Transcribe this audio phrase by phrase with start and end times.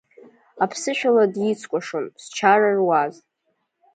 [0.63, 3.15] Аԥсышәала дицкәашон, зчара руаз.